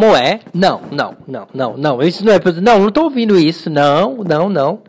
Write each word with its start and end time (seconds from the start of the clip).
Como 0.00 0.16
é? 0.16 0.40
Não, 0.54 0.80
não, 0.90 1.14
não, 1.28 1.46
não, 1.52 1.76
não. 1.76 2.02
Isso 2.02 2.24
não 2.24 2.32
é. 2.32 2.40
Não, 2.62 2.78
não 2.78 2.90
tô 2.90 3.02
ouvindo 3.02 3.38
isso. 3.38 3.68
Não, 3.68 4.24
não, 4.24 4.48
não. 4.48 4.82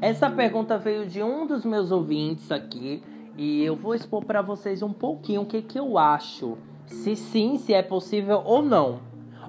Essa 0.00 0.30
pergunta 0.30 0.78
veio 0.78 1.04
de 1.06 1.20
um 1.20 1.44
dos 1.44 1.64
meus 1.64 1.90
ouvintes 1.90 2.52
aqui 2.52 3.02
e 3.36 3.64
eu 3.64 3.74
vou 3.74 3.96
expor 3.96 4.24
para 4.24 4.40
vocês 4.40 4.80
um 4.80 4.92
pouquinho 4.92 5.40
o 5.40 5.46
que, 5.46 5.60
que 5.60 5.80
eu 5.80 5.98
acho. 5.98 6.56
Se 6.86 7.16
sim, 7.16 7.58
se 7.58 7.74
é 7.74 7.82
possível 7.82 8.42
ou 8.44 8.62
não. 8.62 9.00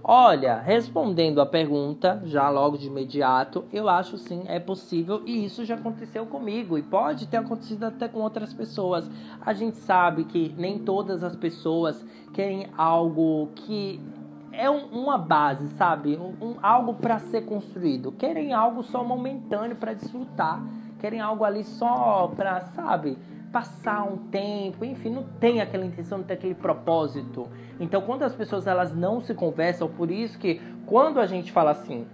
Olha, 0.06 0.60
respondendo 0.60 1.40
a 1.40 1.46
pergunta, 1.46 2.22
já 2.26 2.50
logo 2.50 2.78
de 2.78 2.88
imediato, 2.88 3.64
eu 3.72 3.88
acho 3.88 4.18
sim, 4.18 4.44
é 4.48 4.60
possível 4.60 5.22
e 5.26 5.46
isso 5.46 5.64
já 5.64 5.76
aconteceu 5.76 6.26
comigo 6.26 6.78
e 6.78 6.82
pode 6.82 7.26
ter 7.26 7.38
acontecido 7.38 7.86
até 7.86 8.10
com 8.10 8.20
outras 8.20 8.54
pessoas. 8.54 9.10
A 9.40 9.54
gente 9.54 9.78
sabe 9.78 10.26
que 10.26 10.54
nem 10.58 10.78
todas 10.78 11.24
as 11.24 11.38
pessoas 11.38 12.06
querem 12.34 12.68
algo 12.78 13.48
que 13.56 14.02
é 14.52 14.70
um, 14.70 14.88
uma 14.88 15.18
base, 15.18 15.70
sabe? 15.70 16.18
Um, 16.18 16.50
um 16.50 16.56
algo 16.62 16.96
para 16.96 17.20
ser 17.20 17.46
construído. 17.46 18.12
Querem 18.12 18.52
algo 18.52 18.84
só 18.84 19.06
momentâneo 19.06 19.78
para 19.78 19.94
desfrutar. 19.94 20.62
Querem 21.00 21.22
algo 21.22 21.46
ali 21.46 21.64
só 21.64 22.30
para, 22.36 22.60
sabe? 22.76 23.18
Passar 23.54 24.04
um 24.04 24.18
tempo, 24.18 24.84
enfim, 24.84 25.12
não 25.12 25.24
tem 25.40 25.62
aquela 25.62 25.86
intenção, 25.86 26.18
não 26.18 26.26
tem 26.26 26.36
aquele 26.36 26.56
propósito. 26.56 27.48
Então, 27.80 28.02
quando 28.02 28.24
as 28.24 28.36
pessoas 28.36 28.66
elas 28.66 28.96
não 28.96 29.22
se 29.22 29.36
conversam, 29.36 29.88
por 29.88 30.10
isso 30.10 30.40
que 30.40 30.60
quando 30.88 31.20
a 31.20 31.28
gente 31.28 31.52
fala 31.52 31.70
assim, 31.70 32.08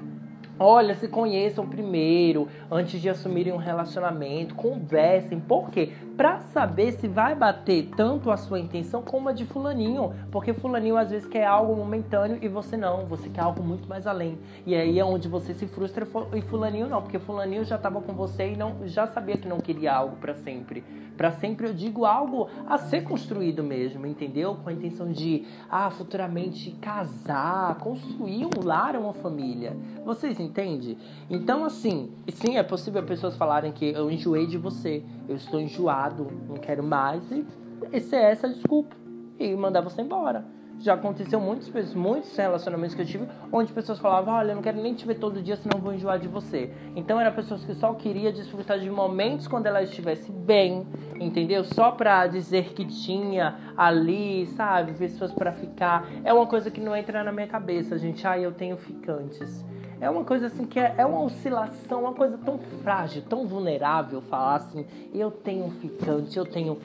Olha, 0.61 0.93
se 0.93 1.07
conheçam 1.07 1.65
primeiro, 1.65 2.49
antes 2.69 2.99
de 2.99 3.07
assumirem 3.07 3.53
um 3.53 3.57
relacionamento, 3.57 4.55
conversem. 4.55 5.39
Por 5.39 5.69
quê? 5.69 5.93
Pra 6.17 6.39
saber 6.39 6.91
se 6.91 7.07
vai 7.07 7.33
bater 7.33 7.89
tanto 7.95 8.29
a 8.29 8.35
sua 8.35 8.59
intenção 8.59 9.01
como 9.01 9.29
a 9.29 9.31
de 9.31 9.45
fulaninho. 9.45 10.13
Porque 10.29 10.53
fulaninho 10.53 10.97
às 10.97 11.11
vezes 11.11 11.25
quer 11.29 11.45
algo 11.45 11.73
momentâneo 11.73 12.39
e 12.41 12.49
você 12.49 12.75
não, 12.75 13.05
você 13.05 13.29
quer 13.29 13.39
algo 13.39 13.63
muito 13.63 13.87
mais 13.87 14.05
além. 14.05 14.37
E 14.65 14.75
aí 14.75 14.99
é 14.99 15.05
onde 15.05 15.29
você 15.29 15.53
se 15.53 15.65
frustra 15.65 16.05
e 16.33 16.41
fulaninho 16.41 16.87
não, 16.87 17.01
porque 17.01 17.19
fulaninho 17.19 17.63
já 17.63 17.77
estava 17.77 18.01
com 18.01 18.11
você 18.11 18.51
e 18.51 18.57
não 18.57 18.85
já 18.85 19.07
sabia 19.07 19.37
que 19.37 19.47
não 19.47 19.59
queria 19.59 19.93
algo 19.93 20.17
para 20.17 20.33
sempre. 20.33 20.83
Para 21.15 21.31
sempre 21.31 21.67
eu 21.67 21.73
digo 21.73 22.05
algo 22.05 22.49
a 22.65 22.77
ser 22.77 23.03
construído 23.03 23.61
mesmo, 23.61 24.05
entendeu? 24.05 24.55
Com 24.55 24.69
a 24.69 24.73
intenção 24.73 25.11
de, 25.11 25.45
ah, 25.69 25.89
futuramente 25.89 26.71
casar, 26.81 27.75
construir 27.75 28.45
um 28.45 28.65
lar, 28.65 28.95
uma 28.95 29.13
família. 29.13 29.75
Vocês? 30.05 30.39
Entende? 30.49 30.97
Então, 31.29 31.63
assim, 31.63 32.11
sim, 32.33 32.57
é 32.57 32.63
possível 32.63 33.03
pessoas 33.03 33.35
falarem 33.37 33.71
que 33.71 33.85
eu 33.85 34.09
enjoei 34.09 34.47
de 34.47 34.57
você, 34.57 35.03
eu 35.27 35.35
estou 35.35 35.59
enjoado, 35.59 36.27
não 36.47 36.57
quero 36.57 36.83
mais, 36.83 37.31
e 37.31 37.45
essa 37.91 38.15
é 38.15 38.31
essa 38.31 38.49
desculpa, 38.49 38.95
e 39.39 39.55
mandar 39.55 39.81
você 39.81 40.01
embora. 40.01 40.43
Já 40.79 40.93
aconteceu 40.93 41.41
muitos, 41.41 41.93
muitos 41.93 42.33
relacionamentos 42.37 42.95
que 42.95 43.01
eu 43.01 43.05
tive 43.05 43.27
onde 43.51 43.73
pessoas 43.73 43.99
falavam: 43.99 44.33
Olha, 44.33 44.51
eu 44.51 44.55
não 44.55 44.61
quero 44.61 44.81
nem 44.81 44.93
te 44.93 45.05
ver 45.05 45.15
todo 45.15 45.41
dia, 45.41 45.57
senão 45.57 45.77
vou 45.77 45.93
enjoar 45.93 46.17
de 46.17 46.29
você. 46.29 46.71
Então, 46.95 47.19
eram 47.19 47.33
pessoas 47.35 47.65
que 47.65 47.73
só 47.73 47.93
queria 47.93 48.31
desfrutar 48.31 48.79
de 48.79 48.89
momentos 48.89 49.45
quando 49.45 49.65
ela 49.65 49.83
estivesse 49.83 50.31
bem, 50.31 50.87
entendeu? 51.19 51.65
Só 51.65 51.91
pra 51.91 52.27
dizer 52.27 52.73
que 52.73 52.85
tinha 52.85 53.59
ali, 53.75 54.47
sabe? 54.55 54.93
Pessoas 54.93 55.33
para 55.33 55.51
ficar. 55.51 56.07
É 56.23 56.31
uma 56.31 56.47
coisa 56.47 56.71
que 56.71 56.79
não 56.79 56.95
entra 56.95 57.25
na 57.25 57.31
minha 57.33 57.47
cabeça, 57.47 57.97
gente. 57.97 58.25
Ah, 58.25 58.39
eu 58.39 58.53
tenho 58.53 58.77
ficantes. 58.77 59.65
É 60.01 60.09
uma 60.09 60.23
coisa 60.23 60.47
assim 60.47 60.65
que 60.65 60.79
é, 60.79 60.95
é 60.97 61.05
uma 61.05 61.21
oscilação, 61.21 62.01
uma 62.01 62.13
coisa 62.13 62.37
tão 62.37 62.57
frágil, 62.81 63.21
tão 63.27 63.45
vulnerável 63.45 64.21
falar 64.21 64.55
assim, 64.55 64.85
eu 65.13 65.29
tenho 65.29 65.65
um 65.65 65.71
ficante, 65.71 66.37
eu 66.37 66.45
tenho. 66.45 66.77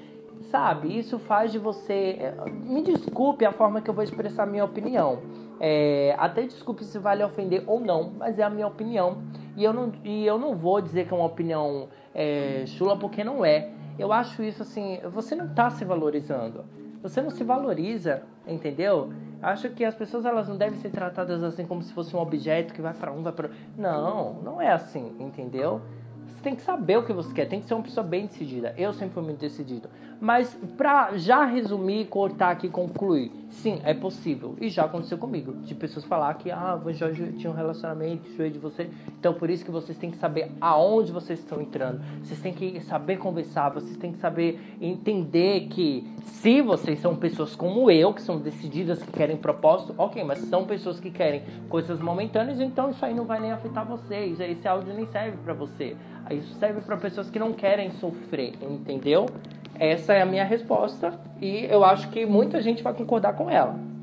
Sabe, 0.50 0.96
isso 0.96 1.18
faz 1.18 1.52
de 1.52 1.58
você. 1.58 2.16
É, 2.18 2.34
me 2.50 2.82
desculpe 2.82 3.44
a 3.44 3.52
forma 3.52 3.80
que 3.80 3.88
eu 3.88 3.94
vou 3.94 4.04
expressar 4.04 4.46
minha 4.46 4.64
opinião. 4.64 5.20
É, 5.60 6.14
até 6.18 6.42
desculpe 6.42 6.84
se 6.84 6.98
vale 6.98 7.22
ofender 7.22 7.62
ou 7.66 7.80
não, 7.80 8.12
mas 8.18 8.38
é 8.38 8.42
a 8.42 8.50
minha 8.50 8.66
opinião. 8.66 9.18
E 9.56 9.62
eu 9.64 9.72
não, 9.72 9.92
e 10.02 10.26
eu 10.26 10.38
não 10.38 10.54
vou 10.56 10.80
dizer 10.80 11.06
que 11.06 11.14
é 11.14 11.16
uma 11.16 11.26
opinião 11.26 11.88
é, 12.12 12.64
chula 12.66 12.96
porque 12.96 13.22
não 13.22 13.44
é. 13.44 13.70
Eu 13.98 14.12
acho 14.12 14.42
isso 14.42 14.62
assim, 14.62 14.98
você 15.12 15.36
não 15.36 15.46
está 15.46 15.70
se 15.70 15.84
valorizando. 15.84 16.64
Você 17.02 17.22
não 17.22 17.30
se 17.30 17.44
valoriza, 17.44 18.22
entendeu? 18.46 19.12
Acho 19.44 19.68
que 19.68 19.84
as 19.84 19.94
pessoas 19.94 20.24
elas 20.24 20.48
não 20.48 20.56
devem 20.56 20.78
ser 20.80 20.88
tratadas 20.88 21.42
assim 21.42 21.66
como 21.66 21.82
se 21.82 21.92
fosse 21.92 22.16
um 22.16 22.18
objeto 22.18 22.72
que 22.72 22.80
vai 22.80 22.94
para 22.94 23.12
um, 23.12 23.22
vai 23.22 23.32
para 23.32 23.50
Não, 23.76 24.34
não 24.42 24.60
é 24.60 24.72
assim, 24.72 25.14
entendeu? 25.20 25.82
Você 26.26 26.42
tem 26.42 26.56
que 26.56 26.62
saber 26.62 26.96
o 26.96 27.02
que 27.04 27.12
você 27.12 27.30
quer, 27.34 27.46
tem 27.46 27.60
que 27.60 27.66
ser 27.66 27.74
uma 27.74 27.82
pessoa 27.82 28.02
bem 28.02 28.24
decidida. 28.24 28.74
Eu 28.78 28.94
sempre 28.94 29.12
fui 29.12 29.22
muito 29.22 29.40
decidido. 29.40 29.90
Mas 30.18 30.56
pra 30.78 31.18
já 31.18 31.44
resumir, 31.44 32.06
cortar 32.06 32.52
aqui 32.52 32.70
concluir, 32.70 33.30
sim, 33.54 33.80
é 33.84 33.94
possível. 33.94 34.54
E 34.60 34.68
já 34.68 34.84
aconteceu 34.84 35.18
comigo. 35.18 35.52
De 35.62 35.74
pessoas 35.74 36.04
falar 36.04 36.34
que, 36.34 36.50
ah, 36.50 36.80
eu 36.84 36.92
já 36.92 37.10
tinha 37.12 37.50
um 37.50 37.54
relacionamento, 37.54 38.28
enjoei 38.28 38.50
de 38.50 38.58
você. 38.58 38.88
Então 39.18 39.34
por 39.34 39.50
isso 39.50 39.64
que 39.64 39.70
vocês 39.70 39.96
têm 39.96 40.10
que 40.10 40.16
saber 40.18 40.50
aonde 40.60 41.12
vocês 41.12 41.38
estão 41.38 41.60
entrando. 41.60 42.00
Vocês 42.22 42.40
têm 42.40 42.52
que 42.52 42.80
saber 42.80 43.16
conversar, 43.18 43.70
vocês 43.70 43.96
têm 43.96 44.12
que 44.12 44.18
saber 44.18 44.60
entender 44.80 45.68
que 45.68 46.06
se 46.24 46.60
vocês 46.60 46.98
são 47.00 47.16
pessoas 47.16 47.54
como 47.56 47.90
eu, 47.90 48.12
que 48.12 48.22
são 48.22 48.38
decididas, 48.38 49.02
que 49.02 49.12
querem 49.12 49.36
propósito, 49.36 49.94
ok, 49.96 50.22
mas 50.24 50.38
são 50.40 50.64
pessoas 50.64 51.00
que 51.00 51.10
querem 51.10 51.42
coisas 51.68 52.00
momentâneas, 52.00 52.60
então 52.60 52.90
isso 52.90 53.04
aí 53.04 53.14
não 53.14 53.24
vai 53.24 53.40
nem 53.40 53.52
afetar 53.52 53.86
vocês. 53.86 54.38
Esse 54.40 54.66
áudio 54.66 54.92
nem 54.94 55.06
serve 55.06 55.36
para 55.38 55.54
você. 55.54 55.96
Isso 56.30 56.54
serve 56.54 56.80
para 56.80 56.96
pessoas 56.96 57.30
que 57.30 57.38
não 57.38 57.52
querem 57.52 57.90
sofrer, 57.92 58.54
entendeu? 58.62 59.26
Essa 59.78 60.14
é 60.14 60.22
a 60.22 60.26
minha 60.26 60.44
resposta 60.44 61.14
e 61.40 61.64
eu 61.64 61.84
acho 61.84 62.08
que 62.10 62.24
muita 62.24 62.60
gente 62.62 62.82
vai 62.82 62.94
concordar 62.94 63.34
com 63.34 63.50
ela. 63.50 63.93